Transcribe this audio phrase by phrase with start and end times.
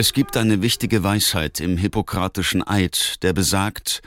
[0.00, 4.00] Es gibt eine wichtige Weisheit im hippokratischen Eid, der besagt,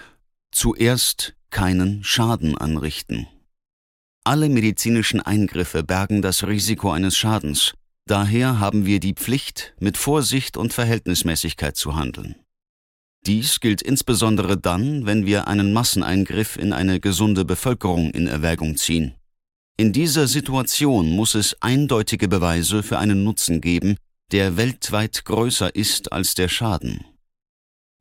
[0.51, 3.27] zuerst keinen Schaden anrichten.
[4.23, 7.73] Alle medizinischen Eingriffe bergen das Risiko eines Schadens,
[8.07, 12.37] daher haben wir die Pflicht, mit Vorsicht und Verhältnismäßigkeit zu handeln.
[13.27, 19.13] Dies gilt insbesondere dann, wenn wir einen Masseneingriff in eine gesunde Bevölkerung in Erwägung ziehen.
[19.77, 23.97] In dieser Situation muss es eindeutige Beweise für einen Nutzen geben,
[24.33, 27.05] der weltweit größer ist als der Schaden.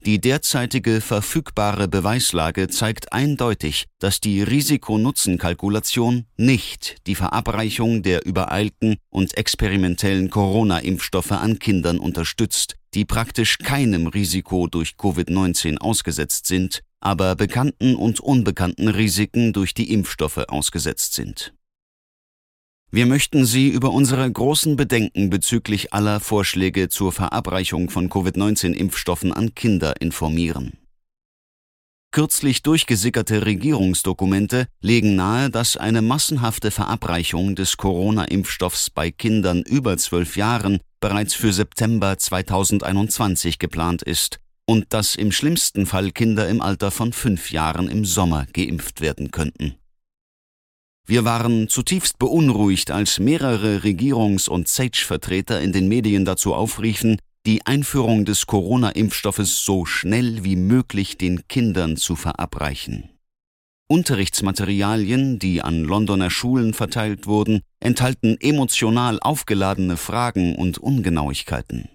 [0.04, 9.36] Die derzeitige verfügbare Beweislage zeigt eindeutig, dass die Risiko-Nutzen-Kalkulation nicht die Verabreichung der übereilten und
[9.36, 17.94] experimentellen Corona-Impfstoffe an Kindern unterstützt, die praktisch keinem Risiko durch Covid-19 ausgesetzt sind, aber bekannten
[17.94, 21.52] und unbekannten Risiken durch die Impfstoffe ausgesetzt sind.
[22.94, 29.54] Wir möchten Sie über unsere großen Bedenken bezüglich aller Vorschläge zur Verabreichung von Covid-19-Impfstoffen an
[29.54, 30.74] Kinder informieren.
[32.10, 40.36] Kürzlich durchgesickerte Regierungsdokumente legen nahe, dass eine massenhafte Verabreichung des Corona-Impfstoffs bei Kindern über zwölf
[40.36, 46.90] Jahren bereits für September 2021 geplant ist und dass im schlimmsten Fall Kinder im Alter
[46.90, 49.76] von fünf Jahren im Sommer geimpft werden könnten.
[51.06, 57.66] Wir waren zutiefst beunruhigt, als mehrere Regierungs- und SAGE-Vertreter in den Medien dazu aufriefen, die
[57.66, 63.10] Einführung des Corona-Impfstoffes so schnell wie möglich den Kindern zu verabreichen.
[63.88, 71.88] Unterrichtsmaterialien, die an Londoner Schulen verteilt wurden, enthalten emotional aufgeladene Fragen und Ungenauigkeiten.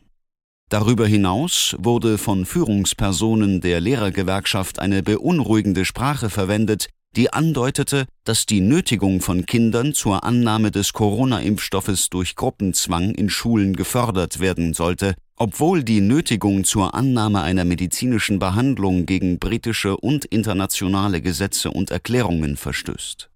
[0.69, 8.61] Darüber hinaus wurde von Führungspersonen der Lehrergewerkschaft eine beunruhigende Sprache verwendet, die andeutete, dass die
[8.61, 15.83] Nötigung von Kindern zur Annahme des Corona-Impfstoffes durch Gruppenzwang in Schulen gefördert werden sollte, obwohl
[15.83, 23.29] die Nötigung zur Annahme einer medizinischen Behandlung gegen britische und internationale Gesetze und Erklärungen verstößt.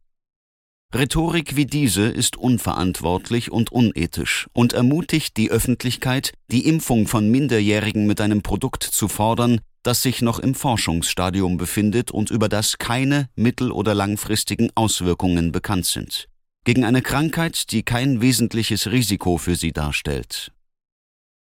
[0.93, 8.07] Rhetorik wie diese ist unverantwortlich und unethisch und ermutigt die Öffentlichkeit, die Impfung von Minderjährigen
[8.07, 13.29] mit einem Produkt zu fordern, das sich noch im Forschungsstadium befindet und über das keine
[13.35, 16.27] mittel- oder langfristigen Auswirkungen bekannt sind.
[16.63, 20.51] Gegen eine Krankheit, die kein wesentliches Risiko für sie darstellt.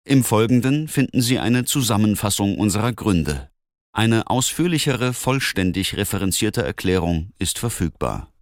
[0.04, 3.50] Im Folgenden finden Sie eine Zusammenfassung unserer Gründe.
[3.92, 8.32] Eine ausführlichere, vollständig referenzierte Erklärung ist verfügbar.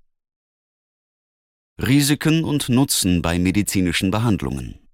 [1.80, 4.85] Risiken und Nutzen bei medizinischen Behandlungen.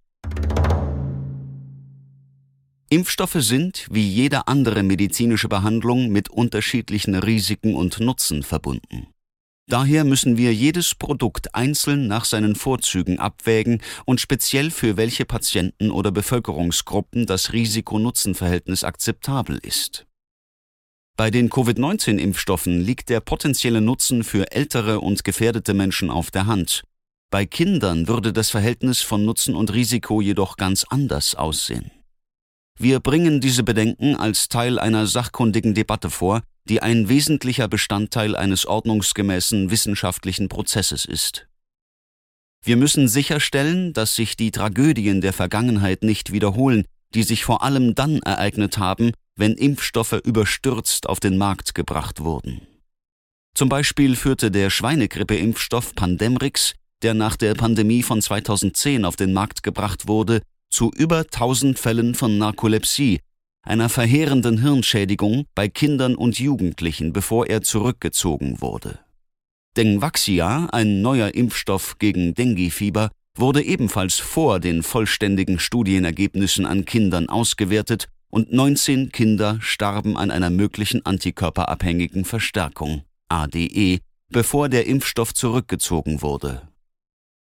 [2.92, 9.06] Impfstoffe sind, wie jede andere medizinische Behandlung, mit unterschiedlichen Risiken und Nutzen verbunden.
[9.66, 15.90] Daher müssen wir jedes Produkt einzeln nach seinen Vorzügen abwägen und speziell für welche Patienten
[15.90, 20.04] oder Bevölkerungsgruppen das Risiko-Nutzen-Verhältnis akzeptabel ist.
[21.16, 26.82] Bei den Covid-19-Impfstoffen liegt der potenzielle Nutzen für ältere und gefährdete Menschen auf der Hand.
[27.30, 31.90] Bei Kindern würde das Verhältnis von Nutzen und Risiko jedoch ganz anders aussehen.
[32.82, 38.66] Wir bringen diese Bedenken als Teil einer sachkundigen Debatte vor, die ein wesentlicher Bestandteil eines
[38.66, 41.46] ordnungsgemäßen wissenschaftlichen Prozesses ist.
[42.64, 46.84] Wir müssen sicherstellen, dass sich die Tragödien der Vergangenheit nicht wiederholen,
[47.14, 52.62] die sich vor allem dann ereignet haben, wenn Impfstoffe überstürzt auf den Markt gebracht wurden.
[53.54, 59.62] Zum Beispiel führte der Schweinegrippeimpfstoff Pandemrix, der nach der Pandemie von 2010 auf den Markt
[59.62, 60.42] gebracht wurde,
[60.72, 63.20] zu über 1000 Fällen von Narkolepsie,
[63.62, 68.98] einer verheerenden Hirnschädigung bei Kindern und Jugendlichen, bevor er zurückgezogen wurde.
[69.76, 78.08] Dengvaxia, ein neuer Impfstoff gegen Dengue-Fieber, wurde ebenfalls vor den vollständigen Studienergebnissen an Kindern ausgewertet
[78.28, 86.71] und 19 Kinder starben an einer möglichen antikörperabhängigen Verstärkung, ADE, bevor der Impfstoff zurückgezogen wurde.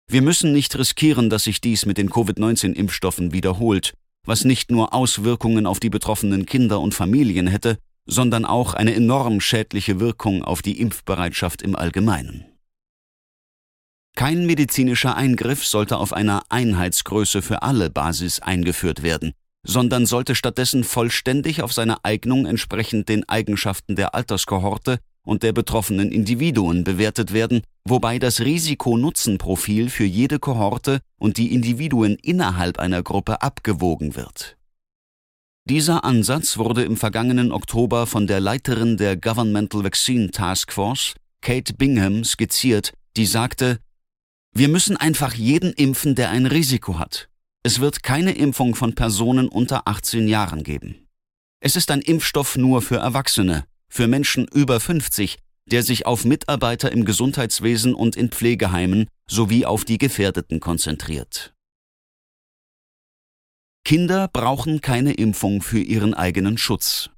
[0.08, 3.94] Wir müssen nicht riskieren, dass sich dies mit den Covid-19-Impfstoffen wiederholt,
[4.24, 9.40] was nicht nur Auswirkungen auf die betroffenen Kinder und Familien hätte, sondern auch eine enorm
[9.40, 12.44] schädliche Wirkung auf die Impfbereitschaft im Allgemeinen.
[14.14, 19.32] Kein medizinischer Eingriff sollte auf einer Einheitsgröße für alle Basis eingeführt werden,
[19.66, 26.10] sondern sollte stattdessen vollständig auf seine Eignung entsprechend den Eigenschaften der Alterskohorte und der betroffenen
[26.10, 33.42] Individuen bewertet werden, wobei das Risiko-Nutzen-Profil für jede Kohorte und die Individuen innerhalb einer Gruppe
[33.42, 34.56] abgewogen wird.
[35.68, 41.74] Dieser Ansatz wurde im vergangenen Oktober von der Leiterin der Governmental Vaccine Task Force, Kate
[41.74, 43.80] Bingham, skizziert, die sagte,
[44.54, 47.28] wir müssen einfach jeden impfen, der ein Risiko hat.
[47.64, 51.08] es wird keine Impfung von Personen unter 18 Jahren geben.
[51.60, 55.38] Es ist ein Impfstoff nur für Erwachsene, für Menschen über 50,
[55.70, 61.54] der sich auf Mitarbeiter im Gesundheitswesen und in Pflegeheimen sowie auf die Gefährdeten konzentriert.
[63.84, 67.10] Kinder brauchen keine Impfung für ihren eigenen Schutz.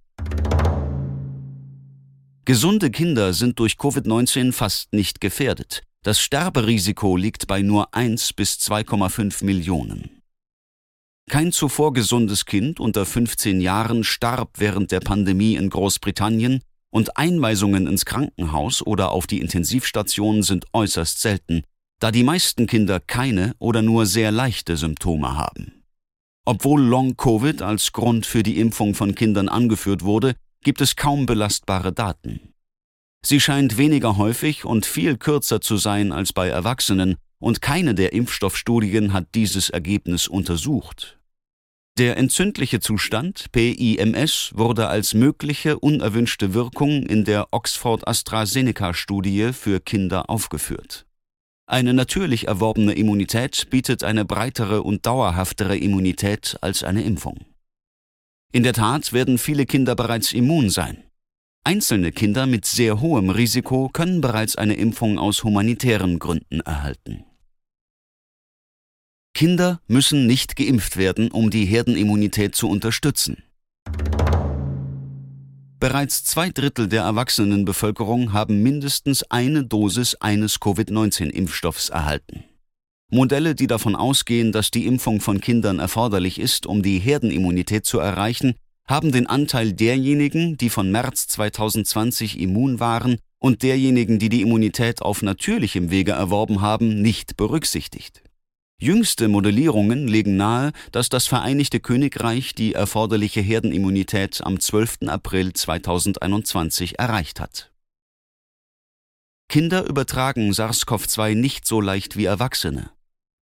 [2.44, 5.82] Gesunde Kinder sind durch Covid-19 fast nicht gefährdet.
[6.02, 10.17] Das Sterberisiko liegt bei nur 1 bis 2,5 Millionen.
[11.28, 17.86] Kein zuvor gesundes Kind unter 15 Jahren starb während der Pandemie in Großbritannien und Einweisungen
[17.86, 21.64] ins Krankenhaus oder auf die Intensivstation sind äußerst selten,
[22.00, 25.84] da die meisten Kinder keine oder nur sehr leichte Symptome haben.
[26.46, 30.34] Obwohl Long-Covid als Grund für die Impfung von Kindern angeführt wurde,
[30.64, 32.54] gibt es kaum belastbare Daten.
[33.22, 38.14] Sie scheint weniger häufig und viel kürzer zu sein als bei Erwachsenen, und keine der
[38.14, 41.17] Impfstoffstudien hat dieses Ergebnis untersucht.
[41.98, 50.30] Der entzündliche Zustand PIMS wurde als mögliche unerwünschte Wirkung in der Oxford AstraZeneca-Studie für Kinder
[50.30, 51.06] aufgeführt.
[51.66, 57.46] Eine natürlich erworbene Immunität bietet eine breitere und dauerhaftere Immunität als eine Impfung.
[58.52, 61.02] In der Tat werden viele Kinder bereits immun sein.
[61.64, 67.24] Einzelne Kinder mit sehr hohem Risiko können bereits eine Impfung aus humanitären Gründen erhalten.
[69.38, 73.44] Kinder müssen nicht geimpft werden, um die Herdenimmunität zu unterstützen.
[75.78, 82.42] Bereits zwei Drittel der Erwachsenenbevölkerung haben mindestens eine Dosis eines Covid-19-Impfstoffs erhalten.
[83.12, 88.00] Modelle, die davon ausgehen, dass die Impfung von Kindern erforderlich ist, um die Herdenimmunität zu
[88.00, 88.56] erreichen,
[88.88, 95.00] haben den Anteil derjenigen, die von März 2020 immun waren, und derjenigen, die die Immunität
[95.00, 98.24] auf natürlichem Wege erworben haben, nicht berücksichtigt.
[98.80, 105.08] Jüngste Modellierungen legen nahe, dass das Vereinigte Königreich die erforderliche Herdenimmunität am 12.
[105.08, 107.72] April 2021 erreicht hat.
[109.48, 112.90] Kinder übertragen SARS-CoV-2 nicht so leicht wie Erwachsene.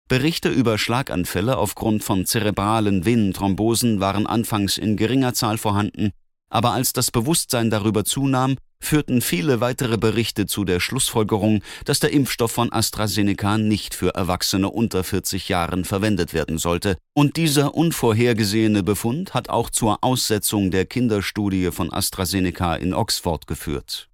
[0.09, 6.11] Berichte über Schlaganfälle aufgrund von zerebralen Venenthrombosen waren anfangs in geringer Zahl vorhanden,
[6.51, 12.13] aber als das Bewusstsein darüber zunahm, führten viele weitere Berichte zu der Schlussfolgerung, dass der
[12.13, 18.83] Impfstoff von AstraZeneca nicht für Erwachsene unter 40 Jahren verwendet werden sollte, und dieser unvorhergesehene
[18.83, 24.12] Befund hat auch zur Aussetzung der Kinderstudie von AstraZeneca in Oxford geführt.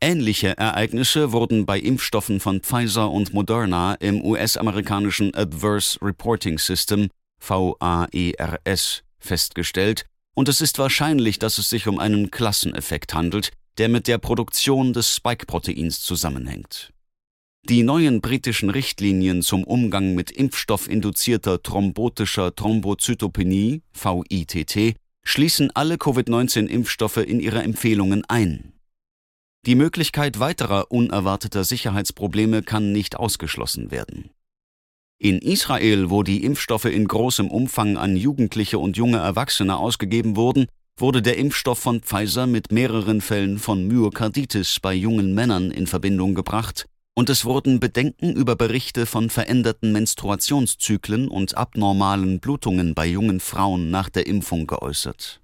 [0.00, 7.08] Ähnliche Ereignisse wurden bei Impfstoffen von Pfizer und Moderna im US-amerikanischen Adverse Reporting System
[7.40, 10.04] VAERS festgestellt
[10.36, 14.92] und es ist wahrscheinlich, dass es sich um einen Klasseneffekt handelt, der mit der Produktion
[14.92, 16.92] des Spike-Proteins zusammenhängt.
[17.68, 24.94] Die neuen britischen Richtlinien zum Umgang mit impfstoffinduzierter thrombotischer Thrombozytopenie VITT
[25.24, 28.77] schließen alle Covid-19-Impfstoffe in ihre Empfehlungen ein.
[29.66, 34.30] Die Möglichkeit weiterer unerwarteter Sicherheitsprobleme kann nicht ausgeschlossen werden.
[35.20, 40.66] In Israel, wo die Impfstoffe in großem Umfang an Jugendliche und junge Erwachsene ausgegeben wurden,
[40.96, 46.34] wurde der Impfstoff von Pfizer mit mehreren Fällen von Myokarditis bei jungen Männern in Verbindung
[46.34, 53.40] gebracht, und es wurden Bedenken über Berichte von veränderten Menstruationszyklen und abnormalen Blutungen bei jungen
[53.40, 55.40] Frauen nach der Impfung geäußert.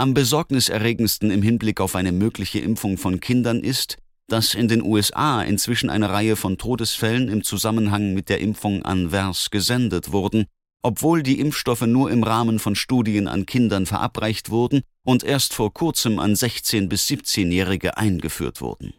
[0.00, 5.42] Am besorgniserregendsten im Hinblick auf eine mögliche Impfung von Kindern ist, dass in den USA
[5.42, 10.46] inzwischen eine Reihe von Todesfällen im Zusammenhang mit der Impfung an VERS gesendet wurden,
[10.82, 15.70] obwohl die Impfstoffe nur im Rahmen von Studien an Kindern verabreicht wurden und erst vor
[15.74, 18.94] kurzem an 16 bis 17-Jährige eingeführt wurden.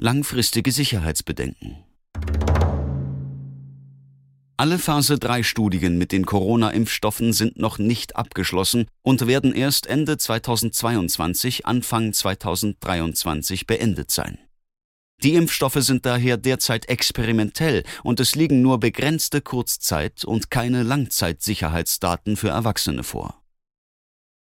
[0.00, 1.84] Langfristige Sicherheitsbedenken
[4.58, 10.18] alle Phase 3 Studien mit den Corona-Impfstoffen sind noch nicht abgeschlossen und werden erst Ende
[10.18, 14.38] 2022, Anfang 2023 beendet sein.
[15.22, 22.36] Die Impfstoffe sind daher derzeit experimentell und es liegen nur begrenzte Kurzzeit- und keine Langzeitsicherheitsdaten
[22.36, 23.40] für Erwachsene vor.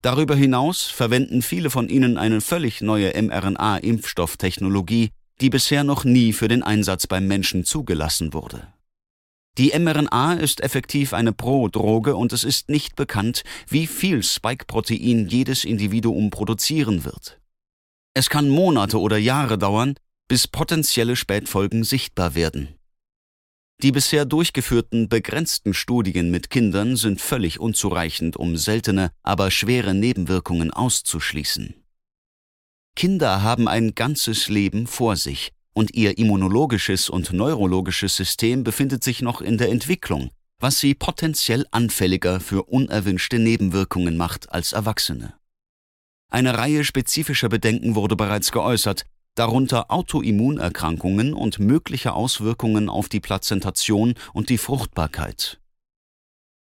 [0.01, 5.11] Darüber hinaus verwenden viele von ihnen eine völlig neue mRNA-Impfstofftechnologie,
[5.43, 8.73] die bisher noch nie für den Einsatz beim Menschen zugelassen wurde.
[9.59, 15.65] Die mRNA ist effektiv eine Prodroge und es ist nicht bekannt, wie viel Spike-Protein jedes
[15.65, 17.41] Individuum produzieren wird.
[18.13, 19.95] Es kann Monate oder Jahre dauern,
[20.29, 22.75] bis potenzielle Spätfolgen sichtbar werden.
[23.83, 30.71] Die bisher durchgeführten begrenzten Studien mit Kindern sind völlig unzureichend, um seltene, aber schwere Nebenwirkungen
[30.71, 31.75] auszuschließen.
[32.95, 39.21] Kinder haben ein ganzes Leben vor sich und ihr immunologisches und neurologisches System befindet sich
[39.21, 45.35] noch in der Entwicklung, was sie potenziell anfälliger für unerwünschte Nebenwirkungen macht als Erwachsene.
[46.31, 49.05] Eine Reihe spezifischer Bedenken wurde bereits geäußert,
[49.35, 55.61] darunter Autoimmunerkrankungen und mögliche Auswirkungen auf die Plazentation und die Fruchtbarkeit.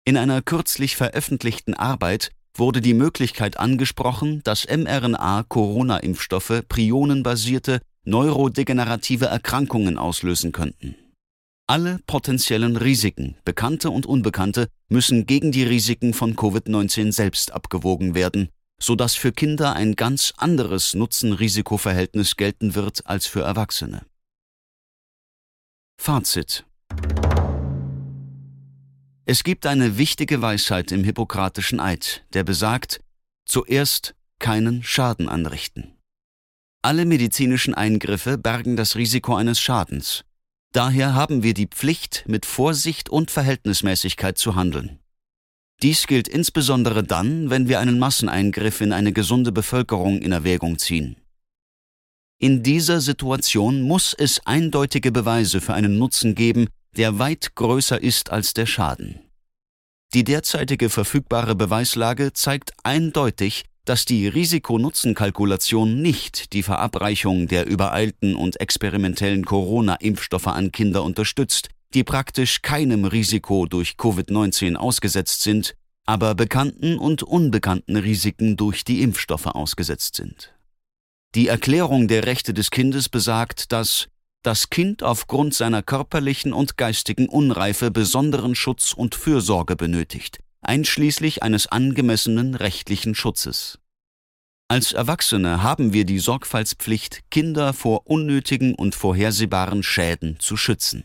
[0.04, 10.52] In einer kürzlich veröffentlichten Arbeit wurde die Möglichkeit angesprochen, dass mRNA-Corona-Impfstoffe prionenbasierte neurodegenerative Erkrankungen auslösen
[10.52, 10.96] könnten.
[11.66, 18.48] Alle potenziellen Risiken, bekannte und unbekannte, müssen gegen die Risiken von Covid-19 selbst abgewogen werden,
[18.80, 24.06] sodass für Kinder ein ganz anderes Nutzen-Risiko-Verhältnis gelten wird als für Erwachsene.
[26.00, 26.64] Fazit
[29.26, 33.02] Es gibt eine wichtige Weisheit im Hippokratischen Eid, der besagt,
[33.44, 35.97] zuerst keinen Schaden anrichten.
[36.80, 40.24] Alle medizinischen Eingriffe bergen das Risiko eines Schadens.
[40.72, 45.00] Daher haben wir die Pflicht, mit Vorsicht und Verhältnismäßigkeit zu handeln.
[45.82, 51.16] Dies gilt insbesondere dann, wenn wir einen Masseneingriff in eine gesunde Bevölkerung in Erwägung ziehen.
[52.38, 58.30] In dieser Situation muss es eindeutige Beweise für einen Nutzen geben, der weit größer ist
[58.30, 59.18] als der Schaden.
[60.14, 68.60] Die derzeitige verfügbare Beweislage zeigt eindeutig, dass die Risiko-Nutzen-Kalkulation nicht die Verabreichung der übereilten und
[68.60, 76.98] experimentellen Corona-Impfstoffe an Kinder unterstützt, die praktisch keinem Risiko durch Covid-19 ausgesetzt sind, aber bekannten
[76.98, 80.54] und unbekannten Risiken durch die Impfstoffe ausgesetzt sind.
[81.34, 84.08] Die Erklärung der Rechte des Kindes besagt, dass
[84.42, 91.66] das Kind aufgrund seiner körperlichen und geistigen Unreife besonderen Schutz und Fürsorge benötigt, einschließlich eines
[91.66, 93.78] angemessenen rechtlichen Schutzes.
[94.68, 101.04] Als Erwachsene haben wir die Sorgfaltspflicht, Kinder vor unnötigen und vorhersehbaren Schäden zu schützen.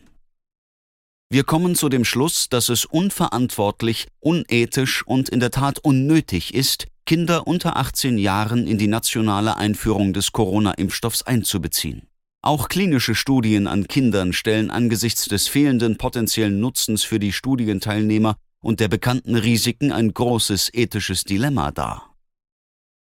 [1.30, 6.86] Wir kommen zu dem Schluss, dass es unverantwortlich, unethisch und in der Tat unnötig ist,
[7.06, 12.02] Kinder unter 18 Jahren in die nationale Einführung des Corona-Impfstoffs einzubeziehen.
[12.42, 18.80] Auch klinische Studien an Kindern stellen angesichts des fehlenden potenziellen Nutzens für die Studienteilnehmer und
[18.80, 22.14] der bekannten Risiken ein großes ethisches Dilemma dar.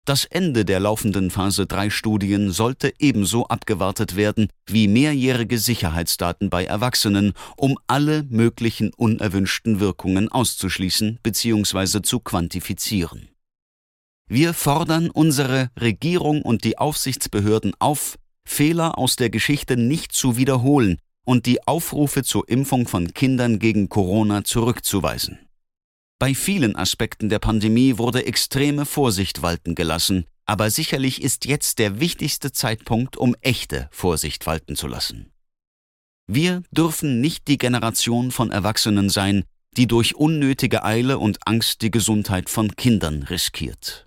[0.05, 6.65] Das Ende der laufenden Phase 3 Studien sollte ebenso abgewartet werden wie mehrjährige Sicherheitsdaten bei
[6.65, 12.03] Erwachsenen, um alle möglichen unerwünschten Wirkungen auszuschließen bzw.
[12.03, 13.29] zu quantifizieren.
[14.29, 20.99] Wir fordern unsere Regierung und die Aufsichtsbehörden auf, Fehler aus der Geschichte nicht zu wiederholen
[21.27, 25.39] und die Aufrufe zur Impfung von Kindern gegen Corona zurückzuweisen.
[26.19, 32.01] Bei vielen Aspekten der Pandemie wurde extreme Vorsicht walten gelassen, aber sicherlich ist jetzt der
[32.01, 35.33] wichtigste Zeitpunkt, um echte Vorsicht walten zu lassen.
[36.27, 39.45] Wir dürfen nicht die Generation von Erwachsenen sein,
[39.77, 44.06] die durch unnötige Eile und Angst die Gesundheit von Kindern riskiert.